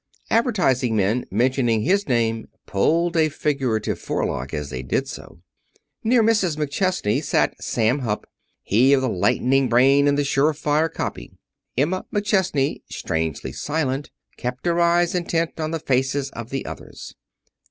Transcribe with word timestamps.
Advertising 0.31 0.95
men, 0.95 1.27
mentioning 1.29 1.83
his 1.83 2.09
name, 2.09 2.47
pulled 2.65 3.15
a 3.15 3.29
figurative 3.29 3.99
forelock 3.99 4.51
as 4.51 4.71
they 4.71 4.81
did 4.81 5.07
so. 5.07 5.41
Near 6.03 6.23
Mrs. 6.23 6.57
McChesney 6.57 7.23
sat 7.23 7.53
Sam 7.63 7.99
Hupp, 7.99 8.25
he 8.63 8.93
of 8.93 9.01
the 9.03 9.07
lightning 9.09 9.69
brain 9.69 10.07
and 10.07 10.17
the 10.17 10.23
sure 10.23 10.55
fire 10.55 10.89
copy. 10.89 11.33
Emma 11.77 12.07
McChesney, 12.11 12.81
strangely 12.89 13.51
silent, 13.51 14.09
kept 14.37 14.65
her 14.65 14.79
eyes 14.79 15.13
intent 15.13 15.59
on 15.59 15.69
the 15.69 15.77
faces 15.79 16.31
of 16.31 16.49
the 16.49 16.65
others. 16.65 17.13